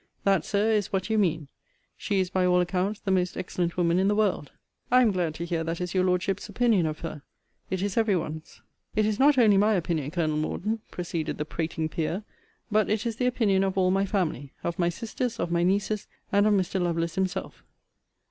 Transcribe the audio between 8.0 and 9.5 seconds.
one's. It is not